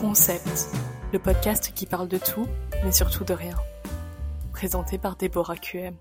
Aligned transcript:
Concept, 0.00 0.70
le 1.12 1.18
podcast 1.18 1.74
qui 1.74 1.84
parle 1.84 2.08
de 2.08 2.16
tout, 2.16 2.46
mais 2.82 2.90
surtout 2.90 3.22
de 3.22 3.34
rien. 3.34 3.54
Présenté 4.50 4.96
par 4.96 5.14
Déborah 5.14 5.58
QM. 5.58 5.94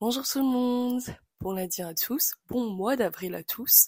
Bonjour 0.00 0.26
tout 0.26 0.40
le 0.40 0.44
monde, 0.44 1.00
bon 1.38 1.52
lundi 1.52 1.80
à 1.80 1.94
tous, 1.94 2.34
bon 2.48 2.70
mois 2.70 2.96
d'avril 2.96 3.36
à 3.36 3.44
tous, 3.44 3.86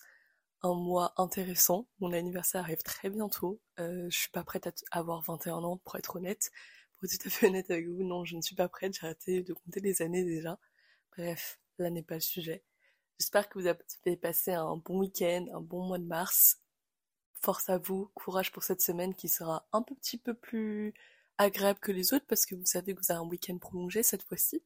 un 0.63 0.75
mois 0.75 1.13
intéressant, 1.17 1.89
mon 1.99 2.13
anniversaire 2.13 2.61
arrive 2.61 2.85
très 2.85 3.11
bientôt, 3.11 3.61
euh, 3.81 4.07
je 4.09 4.17
suis 4.17 4.31
pas 4.31 4.45
prête 4.45 4.69
à 4.69 4.73
avoir 4.93 5.23
21 5.23 5.65
ans 5.65 5.79
pour 5.79 5.97
être 5.97 6.15
honnête, 6.15 6.53
pour 6.95 7.07
être 7.07 7.21
tout 7.21 7.27
à 7.27 7.31
fait 7.33 7.49
honnête 7.49 7.69
avec 7.73 7.89
vous, 7.89 8.05
non 8.05 8.25
je 8.25 8.37
ne 8.37 8.43
suis 8.43 8.55
pas 8.55 8.69
prête, 8.69 8.95
j'ai 8.95 9.07
arrêté 9.07 9.43
de 9.43 9.53
compter 9.55 9.81
les 9.81 10.03
années 10.03 10.23
déjà, 10.23 10.57
bref, 11.17 11.59
là 11.79 11.91
n'est 11.91 12.05
pas 12.05 12.15
le 12.15 12.21
sujet. 12.21 12.63
J'espère 13.19 13.49
que 13.49 13.59
vous 13.59 13.67
avez 13.67 14.17
passé 14.17 14.53
un 14.53 14.77
bon 14.77 15.01
week-end, 15.01 15.47
un 15.53 15.61
bon 15.61 15.85
mois 15.85 15.99
de 15.99 16.07
mars, 16.07 16.61
force 17.41 17.71
à 17.71 17.79
vous, 17.79 18.11
courage 18.15 18.53
pour 18.53 18.63
cette 18.63 18.83
semaine 18.83 19.15
qui 19.15 19.29
sera 19.29 19.67
un 19.73 19.83
petit 19.83 20.19
peu 20.19 20.35
plus 20.35 20.95
agréable 21.39 21.81
que 21.81 21.93
les 21.93 22.13
autres 22.13 22.27
parce 22.27 22.45
que 22.45 22.55
vous 22.55 22.67
savez 22.67 22.95
que 22.95 23.01
vous 23.01 23.11
avez 23.11 23.21
un 23.21 23.29
week-end 23.29 23.57
prolongé 23.59 24.03
cette 24.03 24.23
fois-ci. 24.23 24.63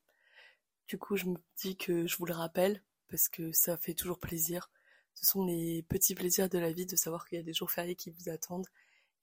Du 0.89 0.99
coup, 0.99 1.17
je 1.17 1.27
me 1.27 1.37
dis 1.57 1.77
que 1.77 2.07
je 2.07 2.17
vous 2.17 2.27
le 2.27 2.35
rappelle 2.35 2.83
parce 3.09 3.29
que 3.29 3.53
ça 3.53 3.77
fait 3.77 3.95
toujours 3.95 4.19
plaisir. 4.19 4.71
Ce 5.15 5.25
sont 5.25 5.45
les 5.47 5.85
petits 5.89 6.15
plaisirs 6.15 6.49
de 6.49 6.59
la 6.59 6.73
vie 6.73 6.87
de 6.87 6.97
savoir 6.97 7.29
qu'il 7.29 7.39
y 7.39 7.41
a 7.41 7.45
des 7.45 7.53
jours 7.53 7.71
fériés 7.71 7.95
qui 7.95 8.11
vous 8.11 8.29
attendent. 8.29 8.67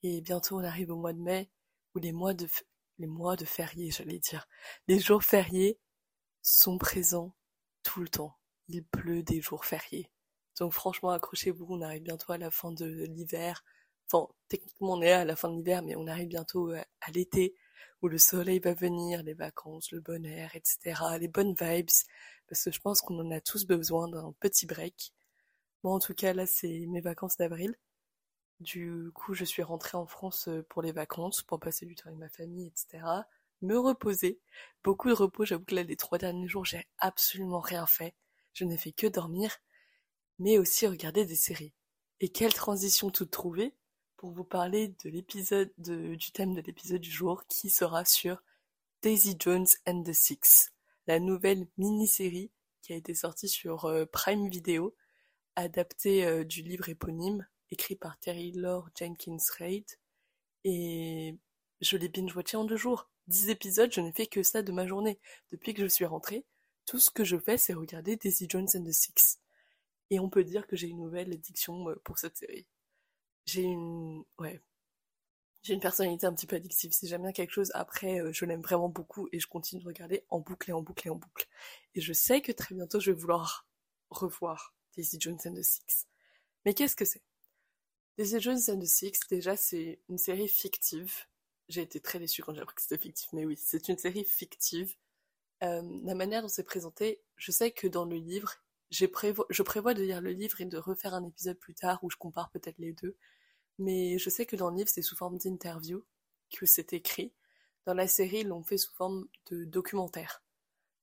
Et 0.03 0.21
bientôt, 0.21 0.57
on 0.57 0.63
arrive 0.63 0.89
au 0.91 0.95
mois 0.95 1.13
de 1.13 1.19
mai 1.19 1.49
où 1.93 1.99
les 1.99 2.13
mois 2.13 2.33
de, 2.33 2.47
les 2.97 3.07
mois 3.07 3.35
de 3.35 3.45
fériés, 3.45 3.91
j'allais 3.91 4.19
dire. 4.19 4.47
Les 4.87 4.99
jours 4.99 5.23
fériés 5.23 5.77
sont 6.41 6.77
présents 6.77 7.35
tout 7.83 8.01
le 8.01 8.07
temps. 8.07 8.37
Il 8.69 8.83
pleut 8.85 9.23
des 9.23 9.41
jours 9.41 9.65
fériés. 9.65 10.09
Donc 10.61 10.73
franchement, 10.73 11.09
accrochez-vous, 11.09 11.65
on 11.69 11.81
arrive 11.81 12.03
bientôt 12.03 12.33
à 12.33 12.37
la 12.37 12.51
fin 12.51 12.71
de 12.71 12.85
l'hiver. 12.85 13.63
Enfin, 14.05 14.31
techniquement, 14.47 14.91
on 14.93 15.01
est 15.01 15.11
à 15.11 15.25
la 15.25 15.35
fin 15.35 15.49
de 15.49 15.55
l'hiver, 15.55 15.81
mais 15.81 15.95
on 15.95 16.05
arrive 16.05 16.27
bientôt 16.27 16.69
euh, 16.69 16.79
à 17.01 17.09
l'été, 17.09 17.55
où 18.03 18.07
le 18.07 18.19
soleil 18.19 18.59
va 18.59 18.75
venir, 18.75 19.23
les 19.23 19.33
vacances, 19.33 19.91
le 19.91 20.01
bon 20.01 20.23
air, 20.23 20.55
etc., 20.55 21.01
les 21.19 21.27
bonnes 21.27 21.55
vibes, 21.59 21.89
parce 22.47 22.63
que 22.63 22.71
je 22.71 22.79
pense 22.79 23.01
qu'on 23.01 23.17
en 23.17 23.31
a 23.31 23.41
tous 23.41 23.65
besoin 23.65 24.07
d'un 24.07 24.33
petit 24.39 24.67
break. 24.67 25.13
Moi, 25.81 25.95
en 25.95 25.99
tout 25.99 26.13
cas, 26.13 26.31
là, 26.31 26.45
c'est 26.45 26.85
mes 26.89 27.01
vacances 27.01 27.37
d'avril. 27.37 27.75
Du 28.59 29.09
coup, 29.15 29.33
je 29.33 29.45
suis 29.45 29.63
rentrée 29.63 29.97
en 29.97 30.05
France 30.05 30.47
euh, 30.47 30.63
pour 30.69 30.83
les 30.83 30.91
vacances, 30.91 31.41
pour 31.41 31.59
passer 31.59 31.87
du 31.87 31.95
temps 31.95 32.09
avec 32.09 32.19
ma 32.19 32.29
famille, 32.29 32.67
etc. 32.67 33.03
Me 33.63 33.79
reposer. 33.79 34.39
Beaucoup 34.83 35.09
de 35.09 35.15
repos, 35.15 35.43
j'avoue 35.43 35.65
que 35.65 35.73
là, 35.73 35.81
les 35.81 35.97
trois 35.97 36.19
derniers 36.19 36.47
jours, 36.47 36.65
j'ai 36.65 36.85
absolument 36.99 37.61
rien 37.61 37.87
fait. 37.87 38.13
Je 38.53 38.63
n'ai 38.65 38.77
fait 38.77 38.91
que 38.91 39.07
dormir 39.07 39.57
mais 40.41 40.57
aussi 40.57 40.87
regarder 40.87 41.23
des 41.23 41.35
séries. 41.35 41.71
Et 42.19 42.29
quelle 42.29 42.53
transition 42.53 43.11
toute 43.11 43.29
trouvée 43.29 43.75
pour 44.17 44.31
vous 44.31 44.43
parler 44.43 44.87
de 45.03 45.09
l'épisode 45.09 45.71
du 45.77 46.31
thème 46.31 46.55
de 46.55 46.61
l'épisode 46.61 46.99
du 46.99 47.11
jour 47.11 47.45
qui 47.47 47.69
sera 47.69 48.05
sur 48.05 48.41
Daisy 49.03 49.35
Jones 49.37 49.67
and 49.85 50.01
the 50.01 50.13
Six, 50.13 50.71
la 51.05 51.19
nouvelle 51.19 51.67
mini-série 51.77 52.51
qui 52.81 52.91
a 52.91 52.95
été 52.95 53.13
sortie 53.13 53.49
sur 53.49 53.85
euh, 53.85 54.05
Prime 54.07 54.49
Video, 54.49 54.95
adaptée 55.55 56.25
euh, 56.25 56.43
du 56.43 56.63
livre 56.63 56.89
éponyme 56.89 57.47
écrit 57.69 57.95
par 57.95 58.17
Terry 58.17 58.51
Lore 58.51 58.89
Jenkins 58.97 59.37
Reid 59.59 59.85
et 60.63 61.37
je 61.81 61.97
l'ai 61.97 62.09
binge-watché 62.09 62.57
en 62.57 62.65
deux 62.65 62.77
jours. 62.77 63.11
Dix 63.27 63.49
épisodes, 63.49 63.91
je 63.93 64.01
n'ai 64.01 64.11
fait 64.11 64.25
que 64.25 64.41
ça 64.41 64.63
de 64.63 64.71
ma 64.71 64.87
journée. 64.87 65.19
Depuis 65.51 65.75
que 65.75 65.83
je 65.83 65.87
suis 65.87 66.05
rentrée, 66.05 66.45
tout 66.87 66.97
ce 66.97 67.11
que 67.11 67.23
je 67.23 67.37
fais, 67.37 67.59
c'est 67.59 67.73
regarder 67.73 68.15
Daisy 68.15 68.47
Jones 68.49 68.67
and 68.73 68.85
the 68.85 68.91
Six. 68.91 69.40
Et 70.11 70.19
on 70.19 70.29
peut 70.29 70.43
dire 70.43 70.67
que 70.67 70.75
j'ai 70.75 70.87
une 70.87 70.99
nouvelle 70.99 71.31
addiction 71.33 71.89
euh, 71.89 71.95
pour 72.03 72.19
cette 72.19 72.37
série. 72.37 72.67
J'ai 73.45 73.63
une, 73.63 74.23
ouais, 74.37 74.61
j'ai 75.63 75.73
une 75.73 75.79
personnalité 75.79 76.25
un 76.25 76.33
petit 76.33 76.47
peu 76.47 76.55
addictive. 76.57 76.91
Si 76.91 77.07
j'aime 77.07 77.21
bien 77.21 77.31
quelque 77.31 77.51
chose, 77.51 77.71
après, 77.73 78.19
euh, 78.19 78.33
je 78.33 78.45
l'aime 78.45 78.61
vraiment 78.61 78.89
beaucoup 78.89 79.29
et 79.31 79.39
je 79.39 79.47
continue 79.47 79.81
de 79.81 79.87
regarder 79.87 80.25
en 80.29 80.39
boucle 80.39 80.69
et 80.69 80.73
en 80.73 80.81
boucle 80.81 81.07
et 81.07 81.11
en 81.11 81.15
boucle. 81.15 81.47
Et 81.95 82.01
je 82.01 82.13
sais 82.13 82.41
que 82.41 82.51
très 82.51 82.75
bientôt, 82.75 82.99
je 82.99 83.11
vais 83.11 83.19
vouloir 83.19 83.67
revoir 84.09 84.75
Daisy 84.95 85.17
Jones 85.19 85.39
and 85.45 85.53
the 85.53 85.63
Six. 85.63 86.07
Mais 86.65 86.73
qu'est-ce 86.73 86.95
que 86.95 87.05
c'est? 87.05 87.21
Daisy 88.17 88.39
Jones 88.39 88.59
and 88.69 88.79
the 88.79 88.85
Six, 88.85 89.19
déjà, 89.29 89.55
c'est 89.55 90.01
une 90.09 90.17
série 90.17 90.47
fictive. 90.47 91.13
J'ai 91.69 91.81
été 91.81 92.01
très 92.01 92.19
déçue 92.19 92.43
quand 92.43 92.53
j'ai 92.53 92.61
appris 92.61 92.75
que 92.75 92.81
c'était 92.81 93.01
fictif, 93.01 93.31
mais 93.31 93.45
oui, 93.45 93.55
c'est 93.57 93.87
une 93.87 93.97
série 93.97 94.25
fictive. 94.25 94.95
Euh, 95.63 95.83
la 96.03 96.15
manière 96.15 96.41
dont 96.41 96.47
c'est 96.47 96.63
présenté, 96.63 97.21
je 97.37 97.51
sais 97.51 97.71
que 97.71 97.87
dans 97.87 98.05
le 98.05 98.17
livre, 98.17 98.55
je 98.91 99.05
prévois 99.05 99.93
de 99.93 100.03
lire 100.03 100.21
le 100.21 100.31
livre 100.31 100.59
et 100.61 100.65
de 100.65 100.77
refaire 100.77 101.13
un 101.13 101.25
épisode 101.25 101.57
plus 101.57 101.73
tard 101.73 102.03
où 102.03 102.09
je 102.09 102.17
compare 102.17 102.51
peut-être 102.51 102.77
les 102.77 102.93
deux. 102.93 103.17
Mais 103.79 104.17
je 104.17 104.29
sais 104.29 104.45
que 104.45 104.55
dans 104.55 104.69
le 104.69 104.77
livre, 104.77 104.89
c'est 104.89 105.01
sous 105.01 105.15
forme 105.15 105.37
d'interview 105.37 106.05
que 106.51 106.65
c'est 106.65 106.93
écrit. 106.93 107.33
Dans 107.85 107.93
la 107.93 108.07
série, 108.07 108.39
ils 108.39 108.47
l'ont 108.47 108.63
fait 108.63 108.77
sous 108.77 108.93
forme 108.93 109.27
de 109.49 109.63
documentaire. 109.63 110.43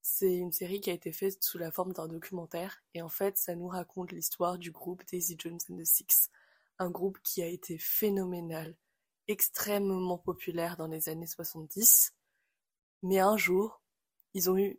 C'est 0.03 0.37
une 0.37 0.53
série 0.53 0.81
qui 0.81 0.91
a 0.91 0.93
été 0.93 1.13
faite 1.13 1.43
sous 1.43 1.59
la 1.59 1.73
forme 1.73 1.93
d'un 1.93 2.09
documentaire 2.09 2.83
et 2.95 3.03
en 3.03 3.09
fait, 3.09 3.37
ça 3.37 3.55
nous 3.55 3.69
raconte 3.69 4.13
l'histoire 4.13 4.59
du 4.59 4.71
groupe 4.71 5.05
Daisy 5.07 5.37
Jones 5.39 5.59
and 5.71 5.77
the 5.77 5.85
Six. 5.85 6.31
Un 6.79 6.91
groupe 6.91 7.19
qui 7.23 7.43
a 7.43 7.47
été 7.47 7.79
phénoménal, 7.79 8.77
extrêmement 9.27 10.19
populaire 10.19 10.77
dans 10.77 10.87
les 10.87 11.09
années 11.09 11.27
70. 11.27 12.15
Mais 13.03 13.19
un 13.19 13.37
jour, 13.37 13.83
ils 14.35 14.51
ont 14.51 14.57
eu 14.57 14.79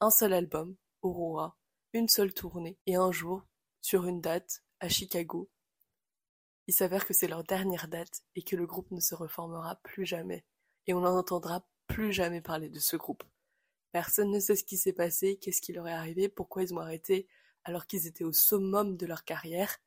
un 0.00 0.10
seul 0.10 0.32
album, 0.32 0.76
Aurora, 1.02 1.57
une 1.92 2.08
seule 2.08 2.34
tournée, 2.34 2.78
et 2.86 2.96
un 2.96 3.12
jour, 3.12 3.46
sur 3.80 4.06
une 4.06 4.20
date, 4.20 4.62
à 4.80 4.88
Chicago, 4.88 5.50
il 6.68 6.74
s'avère 6.74 7.06
que 7.06 7.14
c'est 7.14 7.28
leur 7.28 7.44
dernière 7.44 7.88
date 7.88 8.22
et 8.36 8.42
que 8.42 8.54
le 8.54 8.66
groupe 8.66 8.90
ne 8.90 9.00
se 9.00 9.14
reformera 9.14 9.76
plus 9.76 10.04
jamais, 10.04 10.44
et 10.86 10.94
on 10.94 11.00
n'en 11.00 11.16
entendra 11.16 11.66
plus 11.86 12.12
jamais 12.12 12.42
parler 12.42 12.68
de 12.68 12.78
ce 12.78 12.96
groupe. 12.96 13.24
Personne 13.90 14.30
ne 14.30 14.38
sait 14.38 14.54
ce 14.54 14.64
qui 14.64 14.76
s'est 14.76 14.92
passé, 14.92 15.38
qu'est-ce 15.38 15.62
qui 15.62 15.72
leur 15.72 15.88
est 15.88 15.92
arrivé, 15.92 16.28
pourquoi 16.28 16.62
ils 16.62 16.74
ont 16.74 16.78
arrêté 16.78 17.26
alors 17.64 17.86
qu'ils 17.86 18.06
étaient 18.06 18.24
au 18.24 18.32
summum 18.32 18.96
de 18.96 19.06
leur 19.06 19.24
carrière, 19.24 19.78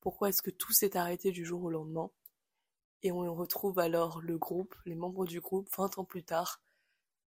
pourquoi 0.00 0.28
est-ce 0.28 0.42
que 0.42 0.50
tout 0.50 0.72
s'est 0.72 0.96
arrêté 0.96 1.30
du 1.30 1.44
jour 1.44 1.62
au 1.62 1.70
lendemain. 1.70 2.10
Et 3.02 3.12
on 3.12 3.34
retrouve 3.34 3.78
alors 3.78 4.20
le 4.20 4.38
groupe, 4.38 4.74
les 4.84 4.94
membres 4.94 5.24
du 5.24 5.40
groupe, 5.40 5.68
20 5.76 5.98
ans 5.98 6.04
plus 6.04 6.24
tard, 6.24 6.62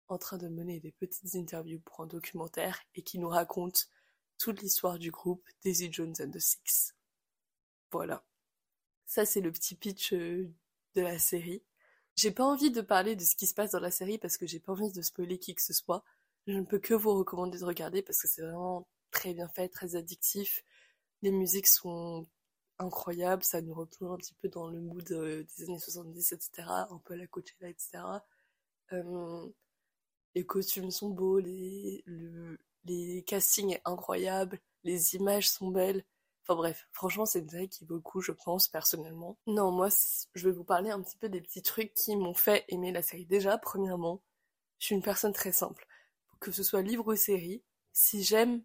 en 0.08 0.18
train 0.18 0.38
de 0.38 0.48
mener 0.48 0.80
des 0.80 0.92
petites 0.92 1.34
interviews 1.34 1.80
pour 1.80 2.00
un 2.00 2.06
documentaire 2.06 2.80
et 2.94 3.02
qui 3.02 3.18
nous 3.18 3.28
racontent 3.28 3.80
toute 4.38 4.62
l'histoire 4.62 4.98
du 4.98 5.10
groupe 5.10 5.44
Daisy 5.62 5.92
Jones 5.92 6.14
and 6.20 6.30
the 6.30 6.38
Six. 6.38 6.94
Voilà. 7.90 8.24
Ça, 9.06 9.24
c'est 9.24 9.40
le 9.40 9.52
petit 9.52 9.74
pitch 9.74 10.12
euh, 10.12 10.50
de 10.94 11.02
la 11.02 11.18
série. 11.18 11.62
J'ai 12.16 12.30
pas 12.30 12.44
envie 12.44 12.70
de 12.70 12.80
parler 12.80 13.16
de 13.16 13.24
ce 13.24 13.36
qui 13.36 13.46
se 13.46 13.54
passe 13.54 13.72
dans 13.72 13.80
la 13.80 13.90
série 13.90 14.18
parce 14.18 14.36
que 14.36 14.46
j'ai 14.46 14.60
pas 14.60 14.72
envie 14.72 14.92
de 14.92 15.02
spoiler 15.02 15.38
qui 15.38 15.54
que 15.54 15.62
ce 15.62 15.72
soit. 15.72 16.04
Je 16.46 16.54
ne 16.54 16.64
peux 16.64 16.78
que 16.78 16.94
vous 16.94 17.14
recommander 17.14 17.58
de 17.58 17.64
regarder 17.64 18.02
parce 18.02 18.20
que 18.20 18.28
c'est 18.28 18.42
vraiment 18.42 18.88
très 19.10 19.34
bien 19.34 19.48
fait, 19.48 19.68
très 19.68 19.96
addictif. 19.96 20.64
Les 21.22 21.30
musiques 21.30 21.66
sont 21.66 22.26
incroyables, 22.78 23.42
ça 23.44 23.62
nous 23.62 23.74
replonge 23.74 24.12
un 24.12 24.16
petit 24.16 24.34
peu 24.34 24.48
dans 24.48 24.68
le 24.68 24.80
mood 24.80 25.10
euh, 25.12 25.44
des 25.56 25.64
années 25.64 25.78
70, 25.78 26.32
etc. 26.32 26.68
Un 26.90 27.00
peu 27.04 27.14
à 27.14 27.16
la 27.16 27.26
Coachella, 27.26 27.68
etc. 27.70 27.98
Euh, 28.92 29.48
les 30.34 30.44
costumes 30.46 30.90
sont 30.90 31.10
beaux, 31.10 31.38
les, 31.38 32.02
le, 32.06 32.58
les 32.86 33.22
castings 33.24 33.78
incroyables, 33.84 34.60
les 34.84 35.14
images 35.14 35.48
sont 35.48 35.70
belles. 35.70 36.04
Enfin 36.42 36.54
bref, 36.56 36.88
franchement, 36.92 37.26
c'est 37.26 37.40
une 37.40 37.48
série 37.48 37.68
qui 37.68 37.84
vaut 37.84 37.96
le 37.96 38.00
coup, 38.00 38.20
je 38.20 38.32
pense, 38.32 38.68
personnellement. 38.68 39.36
Non, 39.46 39.72
moi, 39.72 39.88
je 40.34 40.48
vais 40.48 40.54
vous 40.54 40.64
parler 40.64 40.90
un 40.90 41.02
petit 41.02 41.16
peu 41.16 41.28
des 41.28 41.40
petits 41.40 41.62
trucs 41.62 41.92
qui 41.94 42.16
m'ont 42.16 42.34
fait 42.34 42.64
aimer 42.68 42.92
la 42.92 43.02
série. 43.02 43.26
Déjà, 43.26 43.58
premièrement, 43.58 44.22
je 44.78 44.86
suis 44.86 44.94
une 44.94 45.02
personne 45.02 45.32
très 45.32 45.52
simple. 45.52 45.86
Que 46.40 46.52
ce 46.52 46.62
soit 46.62 46.82
livre 46.82 47.12
ou 47.12 47.16
série, 47.16 47.62
si 47.92 48.22
j'aime 48.22 48.62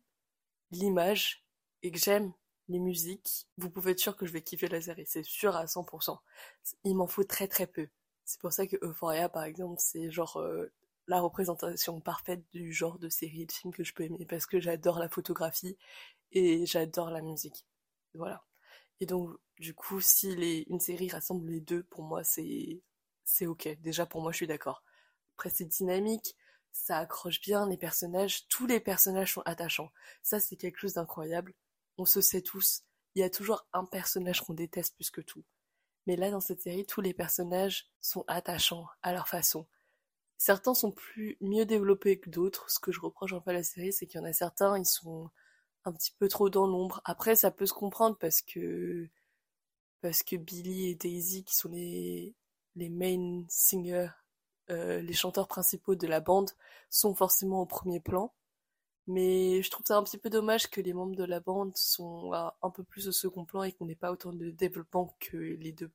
l'image 0.71 1.45
et 1.81 1.91
que 1.91 1.97
j'aime 1.97 2.33
les 2.67 2.79
musiques, 2.79 3.47
vous 3.57 3.69
pouvez 3.69 3.91
être 3.91 3.99
sûr 3.99 4.15
que 4.15 4.25
je 4.25 4.31
vais 4.31 4.41
kiffer 4.41 4.67
la 4.67 4.81
série. 4.81 5.05
C'est 5.07 5.23
sûr 5.23 5.55
à 5.55 5.65
100%. 5.65 6.19
Il 6.83 6.95
m'en 6.95 7.07
faut 7.07 7.23
très 7.23 7.47
très 7.47 7.67
peu. 7.67 7.87
C'est 8.25 8.39
pour 8.39 8.53
ça 8.53 8.67
que 8.67 8.77
Euphoria, 8.81 9.29
par 9.29 9.43
exemple, 9.43 9.77
c'est 9.79 10.11
genre 10.11 10.37
euh, 10.37 10.71
la 11.07 11.21
représentation 11.21 11.99
parfaite 11.99 12.43
du 12.51 12.73
genre 12.73 12.99
de 12.99 13.09
série 13.09 13.45
de 13.45 13.51
film 13.51 13.73
que 13.73 13.83
je 13.83 13.93
peux 13.93 14.03
aimer 14.03 14.25
parce 14.25 14.45
que 14.45 14.59
j'adore 14.59 14.99
la 14.99 15.09
photographie 15.09 15.77
et 16.31 16.65
j'adore 16.65 17.09
la 17.09 17.21
musique. 17.21 17.65
Voilà. 18.13 18.43
Et 18.99 19.05
donc, 19.05 19.31
du 19.59 19.73
coup, 19.73 19.99
si 19.99 20.35
les, 20.35 20.65
une 20.69 20.79
série 20.79 21.09
rassemble 21.09 21.49
les 21.49 21.59
deux, 21.59 21.83
pour 21.83 22.03
moi, 22.03 22.23
c'est, 22.23 22.81
c'est 23.23 23.47
ok. 23.47 23.67
Déjà, 23.81 24.05
pour 24.05 24.21
moi, 24.21 24.31
je 24.31 24.37
suis 24.37 24.47
d'accord. 24.47 24.83
Après, 25.35 25.49
c'est 25.49 25.65
dynamique, 25.65 26.35
ça 26.71 26.99
accroche 26.99 27.41
bien 27.41 27.67
les 27.67 27.77
personnages, 27.77 28.47
tous 28.47 28.67
les 28.67 28.79
personnages 28.79 29.33
sont 29.33 29.41
attachants. 29.41 29.91
Ça, 30.21 30.39
c'est 30.39 30.55
quelque 30.55 30.77
chose 30.77 30.93
d'incroyable. 30.93 31.53
On 31.97 32.05
se 32.05 32.21
sait 32.21 32.41
tous. 32.41 32.83
Il 33.15 33.21
y 33.21 33.23
a 33.23 33.29
toujours 33.29 33.65
un 33.73 33.85
personnage 33.85 34.41
qu'on 34.41 34.53
déteste 34.53 34.95
plus 34.95 35.09
que 35.09 35.21
tout. 35.21 35.43
Mais 36.07 36.15
là, 36.15 36.31
dans 36.31 36.39
cette 36.39 36.61
série, 36.61 36.85
tous 36.85 37.01
les 37.01 37.13
personnages 37.13 37.89
sont 38.01 38.23
attachants 38.27 38.87
à 39.01 39.13
leur 39.13 39.27
façon. 39.27 39.67
Certains 40.41 40.73
sont 40.73 40.91
plus 40.91 41.37
mieux 41.39 41.65
développés 41.65 42.19
que 42.19 42.31
d'autres. 42.31 42.67
Ce 42.71 42.79
que 42.79 42.91
je 42.91 42.99
reproche 42.99 43.31
un 43.33 43.41
peu 43.41 43.51
à 43.51 43.53
la 43.53 43.61
série, 43.61 43.93
c'est 43.93 44.07
qu'il 44.07 44.19
y 44.19 44.23
en 44.23 44.25
a 44.25 44.33
certains, 44.33 44.75
ils 44.79 44.87
sont 44.87 45.29
un 45.85 45.91
petit 45.93 46.11
peu 46.17 46.27
trop 46.27 46.49
dans 46.49 46.65
l'ombre. 46.65 46.99
Après, 47.05 47.35
ça 47.35 47.51
peut 47.51 47.67
se 47.67 47.73
comprendre 47.73 48.17
parce 48.17 48.41
que 48.41 49.07
parce 50.01 50.23
que 50.23 50.37
Billy 50.37 50.89
et 50.89 50.95
Daisy, 50.95 51.43
qui 51.43 51.55
sont 51.55 51.69
les, 51.69 52.33
les 52.75 52.89
main 52.89 53.45
singers, 53.49 54.09
euh, 54.71 54.99
les 55.01 55.13
chanteurs 55.13 55.47
principaux 55.47 55.93
de 55.93 56.07
la 56.07 56.21
bande, 56.21 56.49
sont 56.89 57.13
forcément 57.13 57.61
au 57.61 57.67
premier 57.67 57.99
plan. 57.99 58.33
Mais 59.05 59.61
je 59.61 59.69
trouve 59.69 59.85
ça 59.85 59.97
un 59.97 60.03
petit 60.03 60.17
peu 60.17 60.31
dommage 60.31 60.71
que 60.71 60.81
les 60.81 60.93
membres 60.93 61.15
de 61.15 61.23
la 61.23 61.39
bande 61.39 61.77
sont 61.77 62.33
un 62.33 62.69
peu 62.71 62.83
plus 62.83 63.07
au 63.07 63.11
second 63.11 63.45
plan 63.45 63.61
et 63.61 63.73
qu'on 63.73 63.85
n'ait 63.85 63.95
pas 63.95 64.11
autant 64.11 64.33
de 64.33 64.49
développement 64.49 65.15
que 65.19 65.37
les 65.37 65.71
deux, 65.71 65.91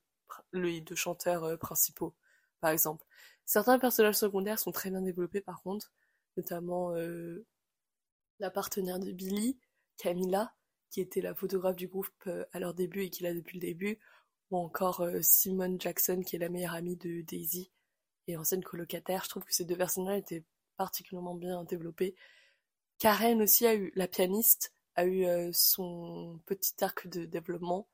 les 0.53 0.79
deux 0.79 0.95
chanteurs 0.95 1.43
euh, 1.43 1.57
principaux, 1.57 2.15
par 2.61 2.71
exemple. 2.71 3.03
Certains 3.47 3.79
personnages 3.79 4.17
secondaires 4.17 4.59
sont 4.59 4.73
très 4.73 4.89
bien 4.89 5.01
développés 5.01 5.39
par 5.39 5.63
contre, 5.63 5.93
notamment 6.35 6.93
euh, 6.95 7.45
la 8.39 8.51
partenaire 8.51 8.99
de 8.99 9.13
Billy, 9.13 9.57
Camilla, 9.95 10.53
qui 10.89 10.99
était 10.99 11.21
la 11.21 11.33
photographe 11.33 11.77
du 11.77 11.87
groupe 11.87 12.09
euh, 12.27 12.43
à 12.51 12.59
leur 12.59 12.73
début 12.73 13.03
et 13.03 13.09
qui 13.09 13.23
l'a 13.23 13.33
depuis 13.33 13.57
le 13.57 13.65
début, 13.65 13.99
ou 14.51 14.57
encore 14.57 14.99
euh, 14.99 15.21
Simone 15.21 15.79
Jackson, 15.79 16.23
qui 16.25 16.35
est 16.35 16.39
la 16.39 16.49
meilleure 16.49 16.73
amie 16.73 16.97
de 16.97 17.21
Daisy 17.21 17.71
et 18.27 18.35
ancienne 18.35 18.63
colocataire. 18.65 19.23
Je 19.23 19.29
trouve 19.29 19.45
que 19.45 19.55
ces 19.55 19.63
deux 19.63 19.77
personnages 19.77 20.19
étaient 20.19 20.43
particulièrement 20.75 21.35
bien 21.35 21.63
développés. 21.63 22.15
Karen 22.99 23.41
aussi 23.41 23.65
a 23.65 23.75
eu, 23.75 23.93
la 23.95 24.09
pianiste, 24.09 24.73
a 24.95 25.05
eu 25.05 25.25
son 25.53 26.41
petit 26.45 26.73
arc 26.83 27.07
de 27.07 27.23
développement 27.25 27.87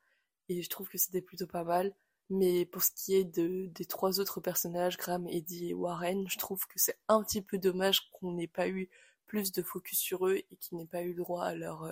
et 0.49 0.63
je 0.63 0.69
trouve 0.69 0.89
que 0.89 0.97
c'était 0.97 1.21
plutôt 1.21 1.47
pas 1.47 1.63
mal. 1.63 1.93
Mais 2.33 2.65
pour 2.65 2.81
ce 2.81 2.89
qui 2.91 3.13
est 3.15 3.25
de, 3.25 3.67
des 3.67 3.85
trois 3.85 4.19
autres 4.19 4.41
personnages, 4.41 4.97
Graham, 4.97 5.27
Eddie 5.27 5.69
et 5.69 5.73
Warren, 5.75 6.27
je 6.27 6.39
trouve 6.39 6.65
que 6.65 6.79
c'est 6.79 6.97
un 7.07 7.21
petit 7.23 7.43
peu 7.43 7.59
dommage 7.59 8.09
qu'on 8.09 8.31
n'ait 8.31 8.47
pas 8.47 8.67
eu 8.67 8.89
plus 9.27 9.51
de 9.51 9.61
focus 9.61 9.99
sur 9.99 10.25
eux 10.27 10.37
et 10.37 10.55
qu'ils 10.57 10.79
n'aient 10.79 10.87
pas 10.87 11.03
eu 11.03 11.13
droit 11.13 11.45
à 11.45 11.53
leur 11.53 11.87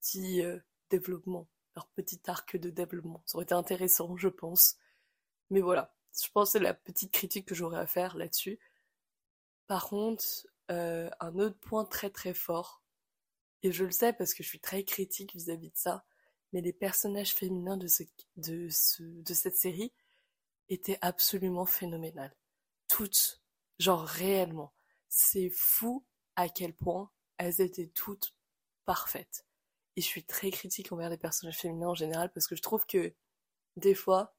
petit 0.00 0.44
euh, 0.44 0.60
développement, 0.88 1.48
leur 1.74 1.88
petit 1.88 2.20
arc 2.28 2.56
de 2.56 2.70
développement. 2.70 3.24
Ça 3.26 3.38
aurait 3.38 3.44
été 3.44 3.54
intéressant, 3.54 4.16
je 4.16 4.28
pense. 4.28 4.76
Mais 5.50 5.60
voilà, 5.60 5.92
je 6.16 6.28
pense 6.30 6.50
que 6.50 6.52
c'est 6.52 6.64
la 6.64 6.74
petite 6.74 7.10
critique 7.10 7.46
que 7.46 7.56
j'aurais 7.56 7.80
à 7.80 7.88
faire 7.88 8.16
là-dessus. 8.16 8.60
Par 9.66 9.88
contre, 9.88 10.24
euh, 10.70 11.10
un 11.18 11.36
autre 11.40 11.58
point 11.58 11.84
très 11.84 12.10
très 12.10 12.34
fort, 12.34 12.84
et 13.64 13.72
je 13.72 13.84
le 13.84 13.90
sais 13.90 14.12
parce 14.12 14.32
que 14.32 14.44
je 14.44 14.48
suis 14.48 14.60
très 14.60 14.84
critique 14.84 15.34
vis-à-vis 15.34 15.70
de 15.70 15.76
ça, 15.76 16.04
mais 16.52 16.60
les 16.60 16.72
personnages 16.72 17.34
féminins 17.34 17.76
de, 17.76 17.86
ce, 17.86 18.02
de, 18.36 18.68
ce, 18.68 19.02
de 19.02 19.34
cette 19.34 19.56
série 19.56 19.92
étaient 20.68 20.98
absolument 21.00 21.66
phénoménales. 21.66 22.34
Toutes, 22.88 23.42
genre 23.78 24.04
réellement. 24.04 24.72
C'est 25.08 25.50
fou 25.50 26.04
à 26.36 26.48
quel 26.48 26.74
point 26.74 27.10
elles 27.38 27.60
étaient 27.60 27.88
toutes 27.88 28.34
parfaites. 28.84 29.46
Et 29.96 30.00
je 30.00 30.06
suis 30.06 30.24
très 30.24 30.50
critique 30.50 30.92
envers 30.92 31.10
les 31.10 31.18
personnages 31.18 31.58
féminins 31.58 31.88
en 31.88 31.94
général 31.94 32.32
parce 32.32 32.46
que 32.46 32.56
je 32.56 32.62
trouve 32.62 32.86
que 32.86 33.12
des 33.76 33.94
fois, 33.94 34.36